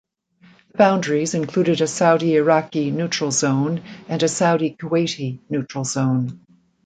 [0.71, 6.39] The boundaries included a Saudi-Iraqi neutral zone and a Saudi-Kuwaiti neutral zone.